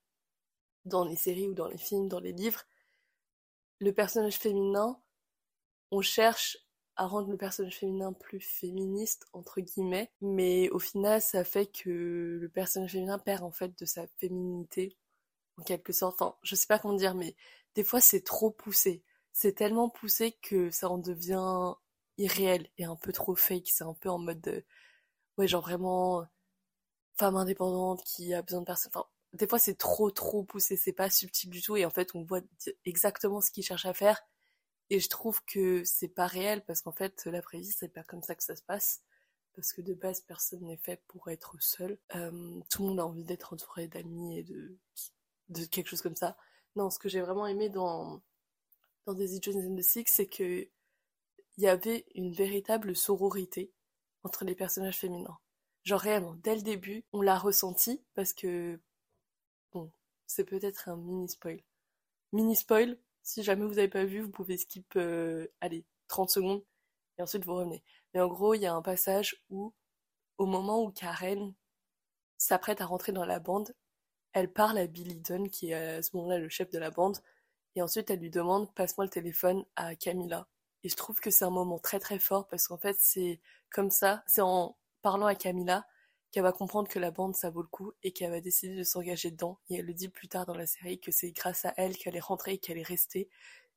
dans 0.85 1.05
les 1.05 1.15
séries 1.15 1.47
ou 1.47 1.53
dans 1.53 1.67
les 1.67 1.77
films, 1.77 2.07
dans 2.07 2.19
les 2.19 2.31
livres, 2.31 2.63
le 3.79 3.93
personnage 3.93 4.37
féminin, 4.37 5.01
on 5.89 6.01
cherche 6.01 6.57
à 7.01 7.07
rendre 7.07 7.31
le 7.31 7.37
personnage 7.37 7.79
féminin 7.79 8.13
plus 8.13 8.39
féministe, 8.39 9.25
entre 9.33 9.59
guillemets, 9.59 10.11
mais 10.21 10.69
au 10.69 10.77
final, 10.77 11.19
ça 11.19 11.43
fait 11.43 11.65
que 11.65 11.89
le 12.39 12.47
personnage 12.49 12.91
féminin 12.91 13.17
perd 13.17 13.43
en 13.43 13.51
fait 13.51 13.77
de 13.79 13.85
sa 13.85 14.05
féminité, 14.19 14.95
en 15.57 15.63
quelque 15.63 15.93
sorte. 15.93 16.21
Enfin, 16.21 16.35
je 16.43 16.53
sais 16.55 16.67
pas 16.67 16.77
comment 16.77 16.93
dire, 16.93 17.15
mais 17.15 17.35
des 17.75 17.83
fois, 17.83 18.01
c'est 18.01 18.21
trop 18.23 18.51
poussé. 18.51 19.03
C'est 19.33 19.53
tellement 19.53 19.89
poussé 19.89 20.33
que 20.43 20.69
ça 20.69 20.89
en 20.91 20.99
devient 20.99 21.73
irréel 22.19 22.69
et 22.77 22.85
un 22.85 22.95
peu 22.95 23.11
trop 23.11 23.35
fake. 23.35 23.69
C'est 23.71 23.83
un 23.83 23.95
peu 23.95 24.09
en 24.09 24.19
mode 24.19 24.41
de 24.41 24.63
ouais, 25.37 25.47
genre 25.47 25.63
vraiment 25.63 26.23
femme 27.17 27.35
indépendante 27.35 28.03
qui 28.03 28.33
a 28.33 28.43
besoin 28.43 28.61
de 28.61 28.65
personne. 28.65 28.91
Enfin, 28.93 29.07
des 29.33 29.47
fois 29.47 29.59
c'est 29.59 29.77
trop 29.77 30.11
trop 30.11 30.43
poussé, 30.43 30.77
c'est 30.77 30.93
pas 30.93 31.09
subtil 31.09 31.49
du 31.49 31.61
tout 31.61 31.77
et 31.77 31.85
en 31.85 31.89
fait 31.89 32.15
on 32.15 32.23
voit 32.23 32.41
exactement 32.85 33.41
ce 33.41 33.51
qu'il 33.51 33.63
cherche 33.63 33.85
à 33.85 33.93
faire 33.93 34.21
et 34.91 34.99
je 34.99 35.09
trouve 35.09 35.43
que 35.45 35.83
c'est 35.85 36.09
pas 36.09 36.27
réel 36.27 36.63
parce 36.65 36.81
qu'en 36.81 36.91
fait 36.91 37.25
la 37.25 37.41
vraie 37.41 37.59
vie 37.59 37.71
c'est 37.71 37.87
pas 37.87 38.03
comme 38.03 38.21
ça 38.21 38.35
que 38.35 38.43
ça 38.43 38.55
se 38.55 38.61
passe 38.61 39.01
parce 39.55 39.73
que 39.73 39.81
de 39.81 39.93
base 39.93 40.21
personne 40.21 40.65
n'est 40.65 40.77
fait 40.77 41.01
pour 41.07 41.29
être 41.29 41.55
seul. 41.59 41.97
Euh, 42.15 42.59
tout 42.69 42.83
le 42.83 42.89
monde 42.89 42.99
a 42.99 43.05
envie 43.07 43.23
d'être 43.23 43.53
entouré 43.53 43.87
d'amis 43.87 44.37
et 44.37 44.43
de 44.43 44.77
de 45.49 45.65
quelque 45.65 45.87
chose 45.87 46.01
comme 46.01 46.15
ça. 46.15 46.37
Non, 46.75 46.89
ce 46.89 46.99
que 46.99 47.09
j'ai 47.09 47.21
vraiment 47.21 47.47
aimé 47.47 47.69
dans 47.69 48.21
dans 49.05 49.13
Daisy 49.13 49.39
Jones 49.41 49.65
and 49.65 49.75
the 49.75 49.81
Six, 49.81 50.05
c'est 50.07 50.27
que 50.27 50.67
il 51.57 51.63
y 51.63 51.67
avait 51.67 52.05
une 52.15 52.33
véritable 52.33 52.95
sororité 52.95 53.71
entre 54.23 54.45
les 54.45 54.55
personnages 54.55 54.99
féminins. 54.99 55.39
Genre 55.83 55.99
réellement, 55.99 56.35
dès 56.35 56.55
le 56.55 56.61
début, 56.61 57.03
on 57.11 57.21
l'a 57.21 57.37
ressenti 57.37 58.01
parce 58.13 58.33
que, 58.33 58.79
bon, 59.73 59.91
c'est 60.27 60.45
peut-être 60.45 60.89
un 60.89 60.97
mini 60.97 61.27
spoil. 61.29 61.61
Mini 62.31 62.55
spoil, 62.55 62.97
si 63.23 63.43
jamais 63.43 63.65
vous 63.65 63.75
n'avez 63.75 63.87
pas 63.87 64.05
vu, 64.05 64.21
vous 64.21 64.31
pouvez 64.31 64.57
skip, 64.57 64.93
euh, 64.95 65.47
allez, 65.61 65.85
30 66.07 66.29
secondes 66.29 66.63
et 67.17 67.21
ensuite 67.21 67.45
vous 67.45 67.55
revenez. 67.55 67.83
Mais 68.13 68.21
en 68.21 68.27
gros, 68.27 68.53
il 68.53 68.61
y 68.61 68.65
a 68.65 68.73
un 68.73 68.81
passage 68.81 69.41
où, 69.49 69.73
au 70.37 70.45
moment 70.45 70.83
où 70.83 70.91
Karen 70.91 71.53
s'apprête 72.37 72.81
à 72.81 72.85
rentrer 72.85 73.11
dans 73.11 73.25
la 73.25 73.39
bande, 73.39 73.73
elle 74.33 74.51
parle 74.51 74.77
à 74.77 74.87
Billy 74.87 75.15
Dunn, 75.15 75.49
qui 75.49 75.71
est 75.71 75.97
à 75.97 76.01
ce 76.01 76.15
moment-là 76.15 76.39
le 76.39 76.49
chef 76.49 76.69
de 76.71 76.79
la 76.79 76.91
bande, 76.91 77.17
et 77.75 77.81
ensuite 77.81 78.09
elle 78.09 78.19
lui 78.19 78.29
demande 78.29 78.73
passe-moi 78.73 79.05
le 79.05 79.11
téléphone 79.11 79.65
à 79.75 79.95
Camilla. 79.95 80.47
Et 80.83 80.89
je 80.89 80.95
trouve 80.95 81.19
que 81.19 81.29
c'est 81.31 81.45
un 81.45 81.51
moment 81.51 81.79
très 81.79 81.99
très 81.99 82.19
fort 82.19 82.47
parce 82.47 82.67
qu'en 82.67 82.77
fait 82.77 82.97
c'est 82.99 83.39
comme 83.69 83.91
ça, 83.91 84.23
c'est 84.27 84.41
en 84.41 84.77
parlant 85.01 85.27
à 85.27 85.35
Camilla 85.35 85.85
qu'elle 86.31 86.43
va 86.43 86.51
comprendre 86.51 86.87
que 86.87 86.99
la 86.99 87.11
bande 87.11 87.35
ça 87.35 87.49
vaut 87.49 87.61
le 87.61 87.67
coup 87.67 87.93
et 88.03 88.11
qu'elle 88.11 88.31
va 88.31 88.41
décider 88.41 88.75
de 88.75 88.83
s'engager 88.83 89.31
dedans. 89.31 89.59
Et 89.69 89.75
elle 89.75 89.85
le 89.85 89.93
dit 89.93 90.09
plus 90.09 90.27
tard 90.27 90.45
dans 90.45 90.55
la 90.55 90.65
série 90.65 90.99
que 90.99 91.11
c'est 91.11 91.31
grâce 91.31 91.65
à 91.65 91.73
elle 91.77 91.97
qu'elle 91.97 92.15
est 92.15 92.19
rentrée 92.19 92.53
et 92.53 92.57
qu'elle 92.57 92.77
est 92.77 92.83
restée. 92.83 93.29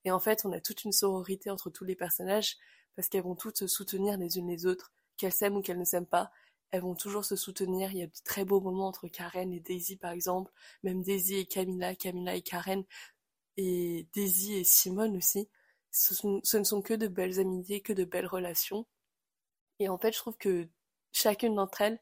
Et 0.05 0.11
en 0.11 0.21
fait 0.21 0.45
on 0.45 0.53
a 0.53 0.61
toute 0.61 0.85
une 0.85 0.93
sororité 0.93 1.51
entre 1.51 1.71
tous 1.71 1.85
les 1.85 1.97
personnages 1.97 2.57
parce 2.97 3.09
qu'elles 3.09 3.25
vont 3.25 3.35
toutes 3.35 3.59
se 3.59 3.67
soutenir 3.67 4.17
les 4.19 4.39
unes 4.39 4.49
les 4.49 4.67
autres, 4.67 4.93
qu'elles 5.17 5.33
s'aiment 5.33 5.57
ou 5.57 5.63
qu'elles 5.63 5.79
ne 5.79 5.85
s'aiment 5.85 6.07
pas. 6.07 6.31
Elles 6.71 6.83
vont 6.83 6.95
toujours 6.95 7.25
se 7.25 7.37
soutenir. 7.37 7.93
Il 7.93 7.99
y 7.99 8.03
a 8.03 8.07
de 8.07 8.13
très 8.25 8.45
beaux 8.45 8.61
moments 8.61 8.89
entre 8.89 9.09
Karen 9.09 9.53
et 9.53 9.61
Daisy 9.61 9.97
par 9.97 10.13
exemple, 10.13 10.53
même 10.83 11.03
Daisy 11.03 11.37
et 11.37 11.47
Camilla, 11.47 11.95
Camilla 11.95 12.35
et 12.35 12.43
Karen, 12.43 12.85
et 13.57 14.09
Daisy 14.13 14.55
et 14.55 14.65
Simone 14.65 15.17
aussi 15.17 15.49
ce, 15.95 16.59
ne 16.59 16.65
sont 16.65 16.83
que 16.83 16.95
de 16.95 17.09
belles 17.09 17.41
amitiés, 17.41 17.81
que 17.81 17.93
de 17.93 18.05
belles 18.05 18.27
relations. 18.27 18.87
Et 19.79 19.89
en 19.89 19.99
fait, 19.99 20.13
je 20.13 20.19
trouve 20.19 20.37
que 20.37 20.69
chacune 21.13 21.55
d'entre 21.55 21.81
elles, 21.83 22.01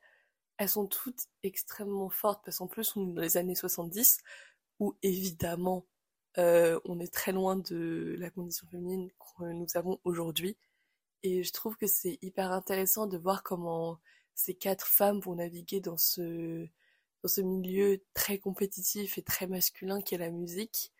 elles 0.58 0.68
sont 0.68 0.86
toutes 0.86 1.26
extrêmement 1.42 2.10
fortes, 2.10 2.42
parce 2.44 2.58
qu'en 2.58 2.66
plus, 2.66 2.96
on 2.96 3.10
est 3.10 3.14
dans 3.14 3.22
les 3.22 3.36
années 3.36 3.54
70, 3.54 4.18
où 4.80 4.96
évidemment, 5.02 5.86
euh, 6.38 6.80
on 6.84 7.00
est 7.00 7.12
très 7.12 7.32
loin 7.32 7.56
de 7.56 8.16
la 8.18 8.30
condition 8.30 8.66
féminine 8.68 9.10
que 9.38 9.44
nous 9.44 9.66
avons 9.74 10.00
aujourd'hui. 10.04 10.56
Et 11.22 11.44
je 11.44 11.52
trouve 11.52 11.76
que 11.76 11.86
c'est 11.86 12.18
hyper 12.22 12.52
intéressant 12.52 13.06
de 13.06 13.18
voir 13.18 13.42
comment 13.42 14.00
ces 14.34 14.54
quatre 14.54 14.86
femmes 14.86 15.20
vont 15.20 15.36
naviguer 15.36 15.80
dans 15.80 15.98
ce, 15.98 16.66
dans 17.22 17.28
ce 17.28 17.40
milieu 17.42 18.02
très 18.14 18.38
compétitif 18.38 19.18
et 19.18 19.22
très 19.22 19.46
masculin 19.46 20.00
qu'est 20.02 20.18
la 20.18 20.30
musique, 20.30 20.92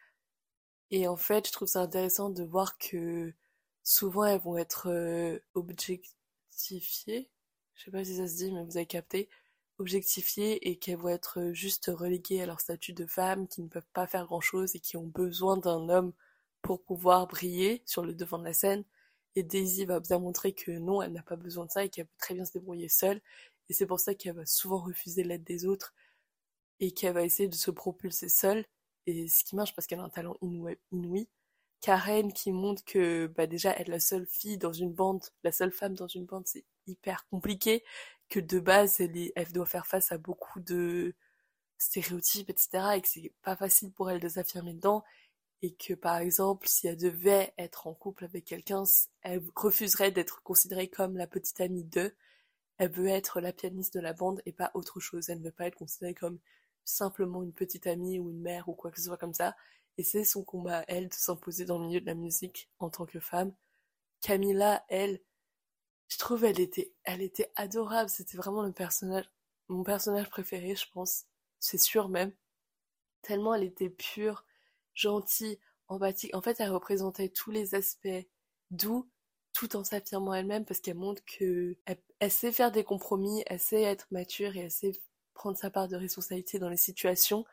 et 0.93 1.09
en 1.09 1.17
fait, 1.17 1.47
je 1.49 1.53
trouve 1.53 1.69
ça 1.69 1.81
intéressant 1.81 2.29
de 2.29 2.45
voir 2.45 2.77
que 2.77 3.33
souvent 3.83 4.25
elles 4.27 4.41
vont 4.41 4.59
être 4.59 4.89
euh, 4.91 5.39
objectifiées. 5.55 7.31
Je 7.75 7.85
sais 7.85 7.91
pas 7.91 8.05
si 8.05 8.17
ça 8.17 8.29
se 8.29 8.37
dit, 8.37 8.53
mais 8.53 8.63
vous 8.63 8.77
avez 8.77 8.87
capté. 8.87 9.31
Objectifiées 9.79 10.69
et 10.69 10.77
qu'elles 10.79 10.99
vont 10.99 11.09
être 11.09 11.51
juste 11.53 11.91
reléguées 11.93 12.43
à 12.43 12.47
leur 12.47 12.61
statut 12.61 12.93
de 12.93 13.07
femme, 13.07 13.49
qui 13.49 13.63
ne 13.63 13.69
peuvent 13.69 13.87
pas 13.93 14.07
faire 14.07 14.27
grand 14.27 14.41
chose 14.41 14.75
et 14.77 14.81
qui 14.81 14.97
ont 14.97 15.07
besoin 15.07 15.57
d'un 15.57 15.89
homme 15.89 16.13
pour 16.63 16.83
pouvoir 16.83 17.27
briller 17.27 17.83
sur 17.87 18.05
le 18.05 18.15
devant 18.15 18.39
de 18.39 18.45
la 18.45 18.53
scène. 18.55 18.85
Et 19.35 19.43
Daisy 19.43 19.85
va 19.87 20.01
bien 20.01 20.19
montrer 20.19 20.53
que 20.53 20.71
non, 20.73 21.03
elle 21.03 21.13
n'a 21.13 21.23
pas 21.23 21.37
besoin 21.37 21.67
de 21.67 21.71
ça 21.71 21.85
et 21.85 21.89
qu'elle 21.89 22.07
peut 22.07 22.19
très 22.19 22.35
bien 22.35 22.45
se 22.45 22.53
débrouiller 22.53 22.89
seule. 22.89 23.21
Et 23.69 23.73
c'est 23.75 23.87
pour 23.87 24.01
ça 24.01 24.15
qu'elle 24.15 24.37
va 24.37 24.47
souvent 24.47 24.79
refuser 24.79 25.25
l'aide 25.25 25.45
des 25.45 25.67
autres 25.67 25.95
et 26.81 26.93
qu'elle 26.93 27.15
va 27.15 27.23
essayer 27.25 27.49
de 27.49 27.55
se 27.55 27.71
propulser 27.71 28.29
seule 28.29 28.65
et 29.07 29.29
ce 29.29 29.45
qui 29.45 29.57
marche 29.57 29.75
parce 29.75 29.87
qu'elle 29.87 30.01
a 30.01 30.05
un 30.05 30.09
talent 30.11 30.37
inouï. 30.93 31.29
Karen 31.81 32.33
qui 32.33 32.53
montre 32.53 32.85
que 32.85 33.27
bah 33.27 33.47
déjà 33.49 33.77
être 33.79 33.89
la 33.89 33.99
seule 34.01 34.27
fille 34.27 34.57
dans 34.59 34.73
une 34.73 34.93
bande, 34.93 35.25
la 35.43 35.51
seule 35.53 35.73
femme 35.73 35.95
dans 35.95 36.07
une 36.07 36.27
bande, 36.27 36.47
c'est 36.47 36.65
hyper 36.87 37.27
compliqué, 37.29 37.85
que 38.33 38.41
de 38.41 38.61
base 38.61 38.99
elle, 39.01 39.53
doit 39.53 39.67
faire 39.67 39.87
face 39.87 40.11
à 40.11 40.17
beaucoup 40.17 40.59
de 40.61 41.15
stéréotypes, 41.77 42.49
etc. 42.49 42.95
et 42.97 43.03
que 43.03 43.09
c'est 43.09 43.33
pas 43.43 43.57
facile 43.57 43.93
pour 43.93 44.11
elle 44.11 44.21
de 44.21 44.29
s'affirmer 44.29 44.73
dedans 44.73 45.05
et 45.61 45.75
que 45.75 45.93
par 45.93 46.17
exemple 46.17 46.67
si 46.67 46.87
elle 46.87 46.97
devait 46.97 47.53
être 47.59 47.87
en 47.87 47.93
couple 47.93 48.25
avec 48.25 48.47
quelqu'un, 48.47 48.85
elle 49.21 49.43
refuserait 49.55 50.13
d'être 50.13 50.43
considérée 50.43 50.89
comme 50.89 51.19
la 51.19 51.27
petite 51.27 51.61
amie 51.61 51.85
d'eux. 51.85 52.17
Elle 52.79 52.91
veut 52.91 53.09
être 53.09 53.41
la 53.43 53.53
pianiste 53.53 53.95
de 53.95 54.01
la 54.01 54.15
bande 54.15 54.41
et 54.47 54.53
pas 54.53 54.71
autre 54.73 54.99
chose. 54.99 55.29
Elle 55.29 55.41
ne 55.41 55.45
veut 55.45 55.53
pas 55.53 55.67
être 55.67 55.77
considérée 55.77 56.15
comme 56.15 56.39
simplement 56.85 57.43
une 57.43 57.53
petite 57.53 57.87
amie 57.87 58.19
ou 58.19 58.31
une 58.31 58.41
mère 58.41 58.69
ou 58.71 58.75
quoi 58.75 58.91
que 58.91 58.99
ce 58.99 59.05
soit 59.05 59.19
comme 59.19 59.35
ça. 59.35 59.55
Et 59.99 60.05
c'est 60.05 60.25
son 60.25 60.43
combat, 60.43 60.85
elle, 60.89 61.11
de 61.11 61.15
s'imposer 61.15 61.67
dans 61.67 61.79
le 61.79 61.87
milieu 61.87 62.01
de 62.01 62.07
la 62.07 62.15
musique 62.15 62.71
en 62.79 62.89
tant 62.89 63.05
que 63.05 63.21
femme. 63.21 63.53
Camilla, 64.23 64.85
elle, 64.89 65.21
je 66.13 66.19
trouve 66.19 66.45
elle 66.45 66.61
était, 66.61 66.93
elle 67.05 67.23
était 67.23 67.51
adorable. 67.57 68.11
C'était 68.11 68.37
vraiment 68.37 68.63
le 68.63 68.73
personnage, 68.73 69.25
mon 69.69 69.83
personnage 69.83 70.29
préféré, 70.31 70.75
je 70.77 70.87
pense, 70.93 71.25
c'est 71.59 71.79
sûr 71.79 72.09
même. 72.09 72.33
Tellement 73.23 73.55
elle 73.55 73.65
était 73.65 73.91
pure, 73.91 74.45
gentille, 74.95 75.59
empathique. 75.89 76.35
En 76.35 76.43
fait, 76.43 76.61
elle 76.61 76.71
représentait 76.71 77.31
tous 77.31 77.51
les 77.51 77.75
aspects 77.75 78.09
doux 78.71 79.09
tout 79.53 79.77
en 79.77 79.85
s'affirmant 79.85 80.35
elle-même 80.35 80.65
parce 80.65 80.81
qu'elle 80.81 80.97
montre 80.97 81.23
que 81.25 81.77
elle, 82.21 82.31
sait 82.31 82.53
faire 82.53 82.73
des 82.73 82.85
compromis, 82.85 83.43
elle 83.47 83.61
sait 83.61 83.83
être 83.83 84.07
mature 84.11 84.57
et 84.57 84.61
elle 84.61 84.71
sait 84.71 84.93
prendre 85.35 85.59
sa 85.59 85.71
part 85.71 85.89
de 85.89 85.97
responsabilité 85.97 86.59
dans 86.59 86.69
les 86.71 86.77
situations 86.77 87.45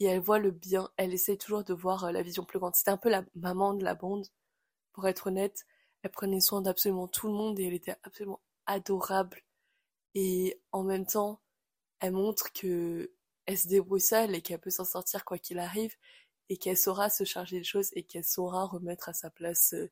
et 0.00 0.06
elle 0.06 0.20
voit 0.20 0.38
le 0.38 0.50
bien, 0.50 0.90
elle 0.96 1.14
essaie 1.14 1.36
toujours 1.36 1.64
de 1.64 1.74
voir 1.74 2.04
euh, 2.04 2.12
la 2.12 2.22
vision 2.22 2.44
plus 2.44 2.58
grande. 2.58 2.74
C'était 2.74 2.90
un 2.90 2.96
peu 2.96 3.10
la 3.10 3.24
maman 3.34 3.74
de 3.74 3.84
la 3.84 3.94
bande, 3.94 4.26
pour 4.92 5.06
être 5.08 5.26
honnête. 5.28 5.66
Elle 6.04 6.10
prenait 6.10 6.40
soin 6.40 6.60
d'absolument 6.60 7.08
tout 7.08 7.28
le 7.28 7.32
monde 7.32 7.58
et 7.58 7.64
elle 7.64 7.72
était 7.72 7.96
absolument 8.02 8.42
adorable. 8.66 9.42
Et 10.14 10.60
en 10.70 10.82
même 10.84 11.06
temps, 11.06 11.40
elle 11.98 12.12
montre 12.12 12.52
que 12.52 13.10
elle 13.46 13.56
se 13.56 13.68
débrouille 13.68 14.02
seule 14.02 14.34
et 14.34 14.42
qu'elle 14.42 14.60
peut 14.60 14.68
s'en 14.68 14.84
sortir 14.84 15.24
quoi 15.24 15.38
qu'il 15.38 15.58
arrive 15.58 15.96
et 16.50 16.58
qu'elle 16.58 16.76
saura 16.76 17.08
se 17.08 17.24
charger 17.24 17.56
des 17.56 17.64
choses 17.64 17.88
et 17.94 18.02
qu'elle 18.02 18.24
saura 18.24 18.66
remettre 18.66 19.08
à 19.08 19.14
sa 19.14 19.30
place 19.30 19.72
euh, 19.72 19.90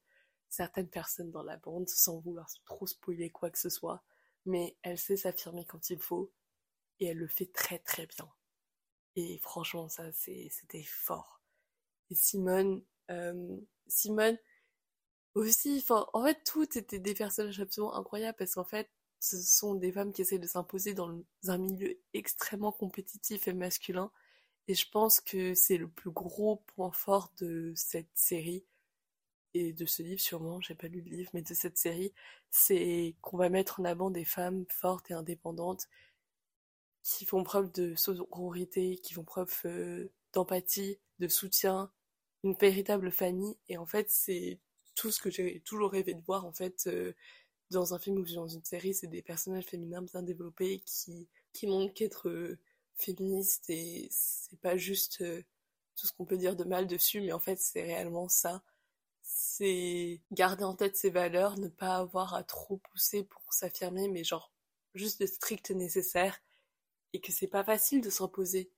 certaines 0.51 0.89
personnes 0.89 1.31
dans 1.31 1.43
la 1.43 1.57
bande 1.57 1.89
sans 1.89 2.19
vouloir 2.19 2.47
trop 2.67 2.87
spoiler 2.87 3.31
quoi 3.31 3.51
que 3.51 3.59
ce 3.59 3.71
soit. 3.71 4.03
Mais 4.45 4.77
elle 4.83 4.99
sait 4.99 5.17
s'affirmer 5.17 5.65
quand 5.65 5.89
il 5.89 5.99
faut 5.99 6.31
et 7.01 7.07
elle 7.07 7.17
le 7.17 7.27
fait 7.27 7.51
très 7.55 7.79
très 7.79 8.07
bien. 8.07 8.31
Et 9.17 9.39
franchement, 9.39 9.89
ça, 9.89 10.13
c'était 10.13 10.83
fort. 10.83 11.41
Et 12.11 12.15
Simone, 12.15 12.83
euh, 13.11 13.57
Simone 13.87 14.37
aussi, 15.35 15.85
en 15.89 16.25
fait, 16.25 16.39
toutes 16.45 16.77
étaient 16.77 16.99
des 16.99 17.15
personnages 17.15 17.61
absolument 17.61 17.95
incroyables 17.97 18.37
parce 18.39 18.55
qu'en 18.55 18.65
fait, 18.65 18.91
ce 19.21 19.39
sont 19.39 19.75
des 19.75 19.93
femmes 19.93 20.13
qui 20.13 20.23
essaient 20.23 20.39
de 20.39 20.47
s'imposer 20.47 20.95
dans 20.95 21.15
un 21.49 21.59
milieu 21.59 21.97
extrêmement 22.13 22.73
compétitif 22.73 23.49
et 23.49 23.53
masculin. 23.55 24.11
Et 24.69 24.75
je 24.75 24.89
pense 24.91 25.21
que 25.21 25.55
c'est 25.55 25.77
le 25.77 25.89
plus 25.89 26.11
gros 26.11 26.57
point 26.75 26.93
fort 26.93 27.33
de 27.39 27.73
cette 27.77 28.11
série 28.15 28.65
et 29.55 29.73
de 29.73 29.87
ce 29.87 30.03
livre 30.03 30.21
sûrement, 30.21 30.61
j'ai 30.61 30.75
pas 30.75 30.89
lu 30.89 31.01
le 31.03 31.11
livre, 31.11 31.31
mais 31.35 31.43
de 31.43 31.55
cette 31.55 31.77
série, 31.79 32.13
c'est 32.51 33.17
qu'on 33.21 33.37
va 33.37 33.49
mettre 33.51 33.81
en 33.81 33.85
avant 33.85 34.11
des 34.11 34.25
femmes 34.25 34.65
fortes 34.69 35.11
et 35.11 35.15
indépendantes 35.15 35.89
qui 37.03 37.25
font 37.25 37.43
preuve 37.45 37.71
de 37.73 37.95
sororité, 37.95 38.97
qui 38.97 39.15
font 39.15 39.25
preuve 39.25 39.53
euh, 39.67 40.11
d'empathie, 40.33 40.99
de 41.19 41.29
soutien, 41.29 41.91
une 42.45 42.55
véritable 42.55 43.11
famille. 43.11 43.57
Et 43.69 43.77
en 43.77 43.87
fait, 43.87 44.09
c'est 44.11 44.61
tout 44.95 45.11
ce 45.11 45.21
que 45.21 45.31
j'ai 45.31 45.61
toujours 45.61 45.93
rêvé 45.93 46.15
de 46.15 46.23
voir 46.23 46.45
en 46.45 46.53
fait 46.53 46.87
euh, 46.87 47.15
dans 47.71 47.95
un 47.95 47.99
film 47.99 48.19
ou 48.19 48.25
dans 48.35 48.49
une 48.49 48.65
série, 48.65 48.95
c'est 48.95 49.07
des 49.07 49.23
personnages 49.23 49.65
féminins 49.67 50.03
bien 50.03 50.23
développés 50.23 50.81
qui 50.87 51.29
qui 51.53 51.67
montrent 51.67 51.95
qu'être 51.95 52.29
euh, 52.29 52.59
féministe 52.97 53.71
et 53.71 54.09
c'est 54.11 54.61
pas 54.61 54.77
juste 54.77 55.25
tout 55.97 56.07
ce 56.07 56.13
qu'on 56.13 56.25
peut 56.25 56.37
dire 56.37 56.57
de 56.57 56.65
mal 56.65 56.87
dessus, 56.87 57.21
mais 57.21 57.33
en 57.33 57.41
fait 57.41 57.59
c'est 57.61 57.83
réellement 57.83 58.29
ça. 58.29 58.63
C'est 59.23 60.21
garder 60.33 60.65
en 60.65 60.75
tête 60.75 60.97
ses 60.97 61.11
valeurs, 61.11 61.59
ne 61.59 61.69
pas 61.69 61.97
avoir 61.97 62.35
à 62.35 62.45
trop 62.45 62.79
pousser 62.79 63.25
pour 63.25 63.53
s'affirmer, 63.53 64.09
mais 64.09 64.25
genre 64.25 64.53
juste 64.95 65.21
le 65.21 65.27
strict 65.27 65.71
nécessaire 65.71 66.41
et 67.13 67.21
que 67.21 67.33
c'est 67.33 67.47
pas 67.47 67.65
facile 67.65 68.01
de 68.01 68.11
s'imposer. 68.11 68.71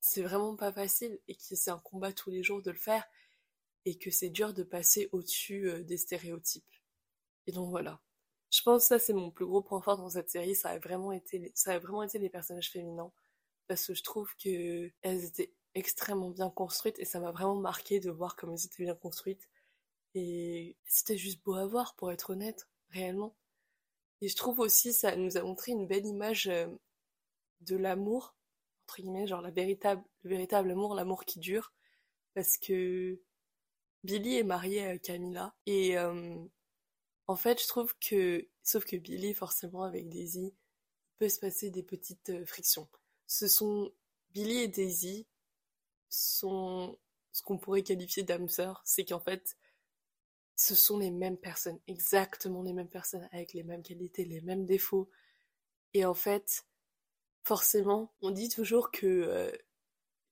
C'est 0.00 0.22
vraiment 0.22 0.56
pas 0.56 0.72
facile 0.72 1.18
et 1.28 1.34
que 1.34 1.42
c'est 1.42 1.70
un 1.70 1.78
combat 1.78 2.12
tous 2.12 2.30
les 2.30 2.42
jours 2.42 2.62
de 2.62 2.70
le 2.70 2.78
faire 2.78 3.04
et 3.84 3.98
que 3.98 4.10
c'est 4.10 4.30
dur 4.30 4.54
de 4.54 4.62
passer 4.62 5.08
au-dessus 5.12 5.68
euh, 5.68 5.82
des 5.82 5.96
stéréotypes. 5.96 6.64
Et 7.46 7.52
donc 7.52 7.70
voilà. 7.70 8.00
Je 8.50 8.62
pense 8.62 8.82
que 8.84 8.88
ça 8.88 8.98
c'est 8.98 9.14
mon 9.14 9.30
plus 9.30 9.46
gros 9.46 9.62
point 9.62 9.80
fort 9.80 9.96
dans 9.96 10.10
cette 10.10 10.30
série, 10.30 10.54
ça 10.54 10.70
a 10.70 10.78
vraiment 10.78 11.12
été 11.12 11.52
ça 11.54 11.72
a 11.74 11.78
vraiment 11.78 12.02
été 12.02 12.18
les 12.18 12.30
personnages 12.30 12.70
féminins 12.70 13.12
parce 13.68 13.86
que 13.86 13.94
je 13.94 14.02
trouve 14.02 14.28
que 14.36 14.90
elles 15.02 15.24
étaient 15.24 15.54
extrêmement 15.74 16.30
bien 16.30 16.50
construites 16.50 16.98
et 16.98 17.04
ça 17.06 17.20
m'a 17.20 17.32
vraiment 17.32 17.56
marqué 17.56 18.00
de 18.00 18.10
voir 18.10 18.36
comme 18.36 18.52
elles 18.52 18.66
étaient 18.66 18.84
bien 18.84 18.94
construites 18.94 19.48
et 20.14 20.76
c'était 20.86 21.16
juste 21.16 21.42
beau 21.44 21.54
à 21.54 21.66
voir 21.66 21.94
pour 21.96 22.12
être 22.12 22.30
honnête, 22.30 22.68
réellement. 22.90 23.34
Et 24.20 24.28
je 24.28 24.36
trouve 24.36 24.60
aussi 24.60 24.92
ça 24.92 25.16
nous 25.16 25.36
a 25.36 25.42
montré 25.42 25.72
une 25.72 25.86
belle 25.86 26.06
image 26.06 26.48
euh, 26.48 26.68
de 27.62 27.76
l'amour, 27.76 28.36
entre 28.86 29.00
guillemets, 29.02 29.26
genre 29.26 29.42
la 29.42 29.50
véritable, 29.50 30.02
le 30.22 30.30
véritable 30.30 30.70
amour, 30.70 30.94
l'amour 30.94 31.24
qui 31.24 31.38
dure, 31.40 31.72
parce 32.34 32.58
que 32.58 33.20
Billy 34.04 34.36
est 34.36 34.44
marié 34.44 34.84
à 34.84 34.98
Camilla, 34.98 35.54
et 35.66 35.98
euh, 35.98 36.36
en 37.26 37.36
fait, 37.36 37.62
je 37.62 37.68
trouve 37.68 37.94
que, 37.98 38.48
sauf 38.62 38.84
que 38.84 38.96
Billy, 38.96 39.34
forcément, 39.34 39.82
avec 39.82 40.08
Daisy, 40.08 40.54
peut 41.18 41.28
se 41.28 41.38
passer 41.38 41.70
des 41.70 41.82
petites 41.82 42.30
euh, 42.30 42.44
frictions. 42.44 42.88
Ce 43.26 43.48
sont 43.48 43.92
Billy 44.30 44.58
et 44.58 44.68
Daisy 44.68 45.26
sont 46.08 46.98
ce 47.32 47.42
qu'on 47.42 47.58
pourrait 47.58 47.82
qualifier 47.82 48.22
d'âmes 48.22 48.48
sœurs, 48.48 48.82
c'est 48.84 49.04
qu'en 49.04 49.20
fait, 49.20 49.56
ce 50.56 50.74
sont 50.74 50.98
les 50.98 51.10
mêmes 51.10 51.38
personnes, 51.38 51.80
exactement 51.86 52.62
les 52.62 52.72
mêmes 52.72 52.88
personnes, 52.88 53.28
avec 53.32 53.52
les 53.54 53.62
mêmes 53.62 53.82
qualités, 53.82 54.24
les 54.24 54.42
mêmes 54.42 54.66
défauts. 54.66 55.08
Et 55.94 56.04
en 56.04 56.14
fait, 56.14 56.66
forcément, 57.44 58.12
on 58.20 58.30
dit 58.30 58.48
toujours 58.48 58.90
que 58.90 59.06
euh, 59.06 59.52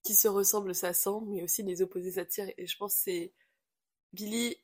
qui 0.02 0.14
se 0.14 0.28
ressemble 0.28 0.74
s'assemble, 0.74 1.30
mais 1.30 1.42
aussi 1.42 1.62
les 1.62 1.82
opposés 1.82 2.12
s'attirent. 2.12 2.52
Et 2.56 2.66
je 2.66 2.76
pense 2.76 2.94
que 2.94 3.00
c'est 3.02 3.32
Billy 4.12 4.56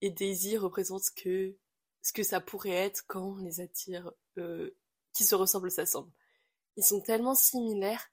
et 0.00 0.10
Daisy 0.10 0.56
représentent 0.56 1.04
ce 1.04 2.12
que 2.12 2.22
ça 2.22 2.40
pourrait 2.40 2.70
être 2.70 3.04
quand 3.06 3.36
les 3.36 3.60
attire 3.60 4.12
euh, 4.38 4.70
qui 5.12 5.24
se 5.24 5.34
ressemblent 5.34 5.70
s'assemblent. 5.70 6.12
Ils 6.76 6.84
sont 6.84 7.00
tellement 7.00 7.34
similaires 7.34 8.10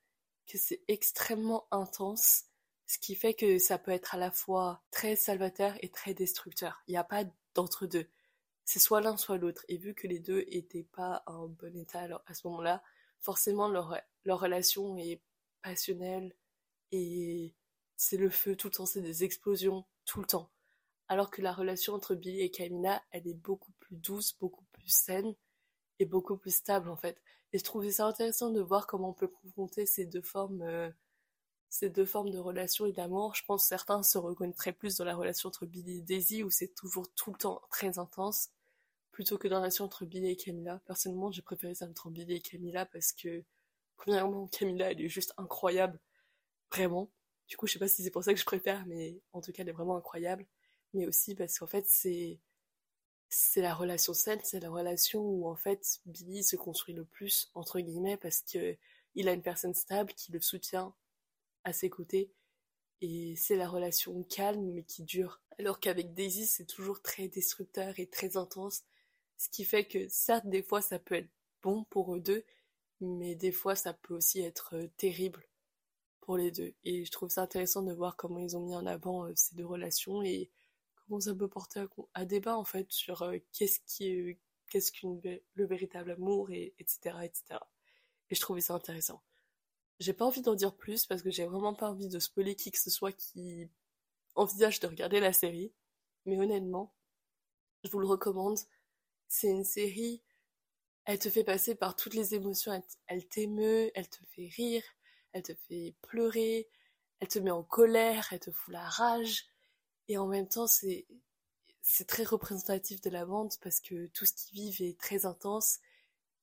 que 0.48 0.58
c'est 0.58 0.82
extrêmement 0.88 1.68
intense, 1.72 2.46
ce 2.86 2.98
qui 3.00 3.16
fait 3.16 3.34
que 3.34 3.60
ça 3.60 3.78
peut 3.78 3.92
être 3.92 4.16
à 4.16 4.18
la 4.18 4.32
fois 4.32 4.82
très 4.92 5.16
salvateur 5.16 5.76
et 5.82 5.90
très 5.90 6.14
destructeur. 6.14 6.82
Il 6.88 6.92
n'y 6.92 6.98
a 6.98 7.04
pas 7.04 7.26
d'entre-deux. 7.54 8.10
C'est 8.66 8.80
soit 8.80 9.02
l'un, 9.02 9.18
soit 9.18 9.38
l'autre. 9.38 9.64
Et 9.68 9.78
vu 9.78 9.94
que 9.94 10.08
les 10.08 10.20
deux 10.20 10.44
étaient 10.48 10.88
pas 10.92 11.24
en 11.28 11.48
bon 11.48 11.76
état 11.78 12.08
à 12.26 12.34
ce 12.34 12.48
moment-là, 12.48 12.84
forcément 13.20 13.70
leur, 13.70 13.98
leur 14.26 14.40
relation 14.40 14.98
est 14.98 15.22
passionnelle 15.62 16.36
et 16.92 17.54
c'est 17.96 18.18
le 18.18 18.30
feu 18.30 18.56
tout 18.56 18.68
le 18.68 18.74
temps, 18.74 18.86
c'est 18.86 19.02
des 19.02 19.24
explosions 19.24 19.86
tout 20.08 20.20
le 20.22 20.26
temps. 20.26 20.50
Alors 21.08 21.30
que 21.30 21.44
la 21.44 21.54
relation 21.54 21.94
entre 21.94 22.16
Billy 22.16 22.42
et 22.42 22.50
Camilla, 22.50 23.04
elle 23.12 23.28
est 23.28 23.36
beaucoup 23.36 23.72
plus 23.80 23.96
douce, 23.98 24.36
beaucoup 24.40 24.66
plus 24.74 24.90
saine 24.90 25.36
et 26.00 26.06
beaucoup 26.06 26.38
plus 26.38 26.56
stable 26.56 26.90
en 26.90 26.98
fait. 26.98 27.22
Et 27.54 27.60
je 27.60 27.64
trouvais 27.64 27.92
ça 27.92 28.08
intéressant 28.08 28.50
de 28.50 28.62
voir 28.62 28.88
comment 28.88 29.10
on 29.10 29.14
peut 29.14 29.28
confronter 29.28 29.86
ces 29.86 30.06
deux 30.06 30.22
formes, 30.22 30.64
euh, 30.64 30.90
ces 31.70 31.90
deux 31.90 32.06
formes 32.06 32.32
de 32.32 32.40
relation 32.40 32.86
et 32.86 32.92
d'amour. 32.92 33.36
Je 33.36 33.46
pense 33.46 33.64
que 33.64 33.68
certains 33.70 34.04
se 34.04 34.18
reconnaîtraient 34.18 34.74
plus 34.74 34.98
dans 34.98 35.06
la 35.06 35.16
relation 35.16 35.48
entre 35.50 35.66
Billy 35.66 36.00
et 36.00 36.02
Daisy 36.02 36.44
où 36.44 36.50
c'est 36.50 36.74
toujours 36.76 37.08
tout 37.14 37.32
le 37.32 37.38
temps 37.38 37.62
très 37.70 38.00
intense 38.00 38.50
plutôt 39.12 39.38
que 39.38 39.48
dans 39.48 39.56
la 39.56 39.62
relation 39.62 39.86
entre 39.86 40.06
Billy 40.06 40.30
et 40.30 40.36
Camilla. 40.36 40.82
Personnellement, 40.86 41.32
j'ai 41.32 41.42
préféré 41.42 41.74
ça 41.74 41.88
entre 41.88 42.10
Billy 42.10 42.36
et 42.36 42.42
Camilla 42.42 42.86
parce 42.86 43.14
que, 43.14 43.44
premièrement, 43.96 44.48
Camilla, 44.48 44.92
elle 44.92 45.02
est 45.02 45.10
juste 45.10 45.34
incroyable. 45.38 46.00
Vraiment. 46.72 47.10
Du 47.48 47.58
coup, 47.58 47.68
je 47.68 47.74
sais 47.74 47.80
pas 47.80 47.88
si 47.88 48.04
c'est 48.04 48.12
pour 48.12 48.24
ça 48.24 48.34
que 48.34 48.40
je 48.40 48.46
préfère, 48.46 48.86
mais 48.88 49.20
en 49.34 49.42
tout 49.42 49.52
cas, 49.52 49.64
elle 49.64 49.70
est 49.70 49.74
vraiment 49.74 49.98
incroyable. 49.98 50.46
Mais 50.94 51.08
aussi 51.08 51.36
parce 51.36 51.58
qu'en 51.60 51.68
fait, 51.68 51.86
c'est, 51.88 52.40
c'est 53.30 53.62
la 53.62 53.74
relation 53.74 54.14
saine, 54.14 54.40
c'est 54.44 54.60
la 54.60 54.70
relation 54.70 55.22
où, 55.22 55.48
en 55.50 55.56
fait, 55.56 56.00
Billy 56.06 56.44
se 56.44 56.56
construit 56.56 56.96
le 56.96 57.06
plus, 57.06 57.52
entre 57.56 57.80
guillemets, 57.80 58.18
parce 58.18 58.42
que 58.42 58.78
il 59.16 59.30
a 59.30 59.34
une 59.34 59.42
personne 59.42 59.74
stable 59.74 60.14
qui 60.14 60.32
le 60.32 60.42
soutient 60.42 60.96
à 61.64 61.74
ses 61.74 61.90
côtés. 61.90 62.32
Et 63.02 63.36
c'est 63.38 63.56
la 63.56 63.68
relation 63.68 64.24
calme, 64.24 64.72
mais 64.74 64.84
qui 64.84 65.04
dure. 65.04 65.42
Alors 65.60 65.80
qu'avec 65.80 66.14
Daisy, 66.14 66.48
c'est 66.48 66.66
toujours 66.66 67.02
très 67.02 67.28
destructeur 67.28 68.00
et 68.00 68.08
très 68.08 68.38
intense. 68.38 68.84
Ce 69.38 69.50
qui 69.50 69.66
fait 69.66 69.86
que 69.88 70.08
certes, 70.10 70.48
des 70.48 70.64
fois, 70.64 70.82
ça 70.82 71.00
peut 71.00 71.16
être 71.16 71.30
bon 71.64 71.84
pour 71.86 72.16
eux 72.16 72.20
deux, 72.20 72.46
mais 73.02 73.36
des 73.36 73.52
fois, 73.52 73.76
ça 73.76 73.94
peut 73.94 74.16
aussi 74.16 74.42
être 74.42 74.76
euh, 74.76 74.88
terrible 74.98 75.48
pour 76.28 76.38
les 76.38 76.52
deux. 76.52 76.74
Et 76.84 77.06
je 77.06 77.12
trouve 77.12 77.30
ça 77.30 77.42
intéressant 77.42 77.82
de 77.84 77.94
voir 77.94 78.18
comment 78.18 78.40
ils 78.40 78.58
ont 78.58 78.60
mis 78.60 78.76
en 78.76 78.86
avant 78.86 79.26
euh, 79.26 79.32
ces 79.36 79.56
deux 79.56 79.66
relations 79.66 80.22
et 80.22 80.52
comment 80.98 81.22
ça 81.22 81.34
peut 81.34 81.48
porter 81.48 81.86
à, 82.14 82.26
débat, 82.26 82.58
en 82.58 82.66
fait, 82.66 82.92
sur 82.92 83.22
euh, 83.22 83.38
qu'est-ce 83.54 83.80
qui 83.86 84.10
est, 84.10 84.38
qu'est-ce 84.70 84.92
qu'une, 84.92 85.22
le 85.22 85.66
véritable 85.66 86.12
amour, 86.12 86.52
et, 86.52 86.76
etc., 86.80 87.16
etc. 87.24 87.62
Et 88.30 88.36
je 88.36 88.42
trouvais 88.42 88.60
ça 88.60 88.74
intéressant. 88.74 89.24
J'ai 90.02 90.12
pas 90.12 90.26
envie 90.26 90.42
d'en 90.42 90.54
dire 90.54 90.76
plus 90.76 91.06
parce 91.06 91.22
que 91.22 91.32
j'ai 91.32 91.46
vraiment 91.46 91.74
pas 91.74 91.92
envie 91.92 92.10
de 92.10 92.20
spoiler 92.20 92.56
qui 92.56 92.72
que 92.72 92.78
ce 92.78 92.90
soit 92.90 93.14
qui 93.14 93.70
envisage 94.36 94.82
de 94.82 94.88
regarder 94.88 95.22
la 95.22 95.32
série. 95.32 95.72
Mais 96.26 96.38
honnêtement, 96.38 96.94
je 97.86 97.90
vous 97.90 98.00
le 98.00 98.08
recommande. 98.08 98.60
C'est 99.30 99.48
une 99.48 99.64
série, 99.64 100.22
elle 101.06 101.20
te 101.20 101.30
fait 101.30 101.46
passer 101.46 101.74
par 101.74 101.96
toutes 101.96 102.16
les 102.16 102.36
émotions, 102.36 102.84
elle, 103.08 103.26
t'émeut, 103.30 103.92
elle 103.96 104.10
te 104.10 104.24
fait 104.26 104.50
rire, 104.50 104.84
elle 105.38 105.44
te 105.44 105.54
fait 105.54 105.96
pleurer, 106.02 106.68
elle 107.20 107.28
te 107.28 107.40
met 107.40 107.52
en 107.52 107.64
colère, 107.64 108.28
elle 108.32 108.40
te 108.40 108.52
fout 108.52 108.74
la 108.74 108.88
rage. 108.88 109.46
Et 110.08 110.18
en 110.18 110.28
même 110.28 110.48
temps, 110.48 110.68
c'est 110.68 111.08
c'est 111.90 112.06
très 112.08 112.24
représentatif 112.26 113.00
de 113.02 113.10
la 113.10 113.26
bande 113.26 113.54
parce 113.62 113.80
que 113.80 114.08
tout 114.08 114.26
ce 114.26 114.34
qu'ils 114.34 114.56
vivent 114.56 114.82
est 114.82 115.00
très 115.00 115.26
intense 115.26 115.80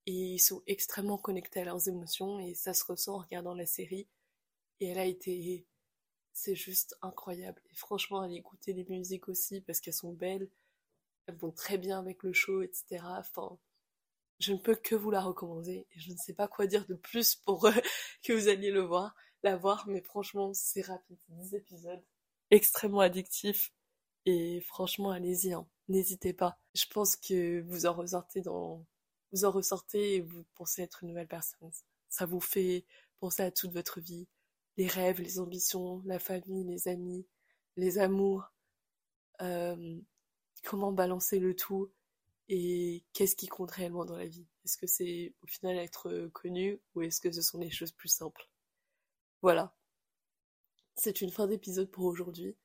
et 0.07 0.13
ils 0.13 0.39
sont 0.39 0.63
extrêmement 0.67 1.19
connectés 1.19 1.61
à 1.61 1.65
leurs 1.65 1.87
émotions 1.87 2.39
et 2.41 2.55
ça 2.55 2.73
se 2.73 2.85
ressent 2.85 3.15
en 3.17 3.19
regardant 3.19 3.55
la 3.55 3.67
série. 3.67 4.09
Et 4.81 4.89
elle 4.89 4.99
a 4.99 5.05
été, 5.05 5.67
c'est 6.33 6.55
juste 6.55 6.97
incroyable. 7.03 7.61
Et 7.73 7.77
franchement, 7.77 8.23
allez 8.23 8.37
écouter 8.37 8.73
les 8.73 8.85
musiques 8.85 9.29
aussi 9.29 9.61
parce 9.61 9.81
qu'elles 9.81 9.93
sont 9.93 10.15
belles, 10.15 10.49
elles 11.27 11.37
vont 11.37 11.53
très 11.53 11.77
bien 11.77 11.99
avec 11.99 12.23
le 12.23 12.33
show, 12.33 12.63
etc. 12.63 13.05
je 14.41 14.53
ne 14.53 14.59
peux 14.59 14.75
que 14.75 14.95
vous 14.95 15.11
la 15.11 15.21
recommander 15.21 15.87
et 15.91 16.01
je 16.01 16.13
ne 16.13 16.17
sais 16.17 16.35
pas 16.35 16.49
quoi 16.49 16.67
dire 16.67 16.87
de 16.87 16.95
plus 16.95 17.37
pour 17.37 17.69
que 18.23 18.33
vous 18.33 18.49
alliez 18.49 18.71
le 18.71 18.83
voir, 18.83 19.15
la 19.43 19.57
voir, 19.57 19.87
mais 19.89 20.01
franchement, 20.03 20.53
c'est 20.55 20.83
rapide, 20.83 21.19
10 21.29 21.55
épisodes, 21.55 22.03
extrêmement 22.51 23.01
addictif 23.01 23.73
et 24.27 24.61
franchement, 24.63 25.11
allez-y, 25.11 25.53
hein. 25.53 25.67
n'hésitez 25.89 26.33
pas. 26.33 26.59
Je 26.75 26.87
pense 26.87 27.17
que 27.17 27.61
vous 27.63 27.87
en 27.87 27.93
ressortez 27.93 28.41
dans, 28.41 28.85
vous 29.33 29.45
en 29.45 29.51
ressortez 29.51 30.17
et 30.17 30.21
vous 30.21 30.45
pensez 30.55 30.83
être 30.83 31.03
une 31.03 31.11
nouvelle 31.11 31.29
personne. 31.29 31.71
Ça 32.09 32.27
vous 32.27 32.41
fait 32.41 32.85
penser 33.21 33.43
à 33.43 33.51
toute 33.51 33.73
votre 33.73 34.01
vie, 34.01 34.27
les 34.77 34.87
rêves, 34.87 35.21
les 35.21 35.39
ambitions, 35.39 36.03
la 36.07 36.19
famille, 36.19 36.65
les 36.65 36.89
amis, 36.89 37.27
les 37.77 37.99
amours, 37.99 38.51
euh, 39.43 39.99
comment 40.65 40.93
balancer 40.93 41.39
le 41.39 41.55
tout 41.55 41.91
et 42.49 43.05
qu'est-ce 43.13 43.37
qui 43.37 43.47
compte 43.47 43.71
réellement 43.71 44.05
dans 44.05 44.17
la 44.17 44.27
vie? 44.27 44.47
Est-ce 44.65 44.77
que 44.77 44.87
c'est 44.87 45.35
au 45.43 45.47
final 45.47 45.77
être 45.79 46.29
connu 46.33 46.81
ou 46.95 47.03
est-ce 47.03 47.21
que 47.21 47.33
ce 47.33 47.43
sont 47.43 47.59
les 47.59 47.71
choses 47.71 47.93
plus 47.93 48.09
simples? 48.09 48.49
Voilà. 49.43 49.75
C'est 50.97 51.21
une 51.21 51.31
fin 51.31 51.47
d'épisode 51.47 51.91
pour 51.91 52.05
aujourd'hui. 52.05 52.57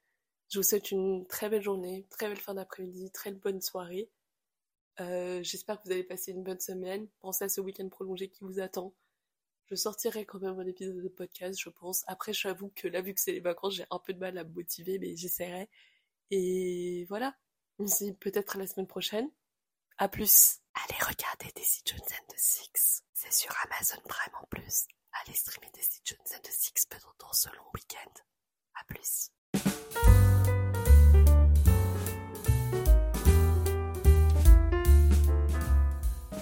Je 0.50 0.60
vous 0.60 0.64
souhaite 0.64 0.92
une 0.92 1.28
très 1.28 1.50
belle 1.50 1.62
journée, 1.62 2.08
très 2.10 2.28
belle 2.28 2.40
fin 2.40 2.56
d'après-midi, 2.56 3.12
très 3.12 3.32
bonne 3.32 3.62
soirée. 3.62 4.10
Euh, 5.00 5.42
j'espère 5.44 5.80
que 5.80 5.86
vous 5.86 5.92
allez 5.92 6.04
passer 6.04 6.32
une 6.32 6.44
bonne 6.44 6.60
semaine. 6.60 7.08
Pensez 7.20 7.46
à 7.46 7.50
ce 7.50 7.62
week-end 7.62 7.88
prolongé 7.90 8.30
qui 8.30 8.44
vous 8.44 8.60
attend. 8.60 8.94
Je 9.68 9.76
sortirai 9.76 10.26
quand 10.26 10.40
même 10.40 10.60
un 10.60 10.66
épisode 10.66 11.02
de 11.02 11.08
podcast, 11.10 11.60
je 11.60 11.70
pense. 11.70 12.04
Après, 12.08 12.34
j'avoue 12.34 12.72
que 12.76 12.88
là, 12.88 13.02
vu 13.02 13.14
que 13.14 13.22
c'est 13.22 13.32
les 13.32 13.40
vacances, 13.40 13.76
j'ai 13.76 13.86
un 13.92 14.00
peu 14.00 14.14
de 14.14 14.20
mal 14.20 14.38
à 14.38 14.44
me 14.44 14.52
motiver, 14.52 14.98
mais 15.00 15.16
j'essaierai. 15.16 15.70
Et 16.32 17.06
voilà. 17.10 17.36
On 17.78 17.88
se 17.88 18.06
dit 18.06 18.14
peut-être 18.14 18.58
la 18.58 18.68
semaine 18.68 18.88
prochaine. 18.88 19.30
À 20.02 20.08
plus. 20.08 20.60
Allez 20.76 20.98
regarder 21.02 21.52
Daisy 21.58 21.82
Jones 21.86 22.00
and 22.00 22.28
the 22.30 22.38
Six. 22.38 23.04
C'est 23.14 23.34
sur 23.34 23.54
Amazon 23.66 24.02
Prime 24.08 24.34
en 24.42 24.46
plus. 24.50 24.86
Allez 25.12 25.36
streamer 25.36 25.70
Daisy 25.74 26.00
Jones 26.06 26.38
and 26.38 26.42
the 26.42 26.52
Six 26.52 26.86
pendant 26.86 27.34
ce 27.34 27.50
long 27.50 27.66
week-end. 27.74 28.10
À 28.80 28.86
plus. 28.86 29.34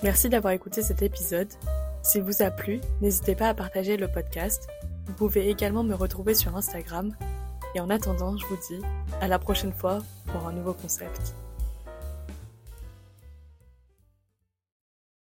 Merci 0.04 0.30
d'avoir 0.30 0.54
écouté 0.54 0.84
cet 0.84 1.02
épisode. 1.02 1.52
S'il 2.04 2.22
vous 2.22 2.44
a 2.44 2.52
plu, 2.52 2.80
n'hésitez 3.02 3.34
pas 3.34 3.50
à 3.50 3.54
partager 3.56 3.98
le 3.98 4.08
podcast. 4.08 4.68
Vous 5.08 5.14
pouvez 5.14 5.50
également 5.50 5.82
me 5.84 5.96
retrouver 5.96 6.36
sur 6.36 6.56
Instagram. 6.56 7.18
Et 7.74 7.80
en 7.80 7.90
attendant, 7.90 8.38
je 8.38 8.46
vous 8.46 8.58
dis 8.70 8.86
à 9.20 9.28
la 9.28 9.40
prochaine 9.40 9.74
fois 9.74 10.04
pour 10.28 10.46
un 10.46 10.54
nouveau 10.54 10.76
concept. 10.76 11.34